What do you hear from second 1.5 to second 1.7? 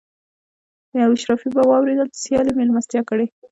به